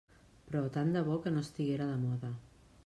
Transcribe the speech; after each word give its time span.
Però 0.45 0.63
tant 0.77 0.95
de 0.95 1.03
bo 1.11 1.19
que 1.27 1.35
no 1.37 1.45
estiguera 1.49 1.91
de 1.93 2.03
moda. 2.09 2.35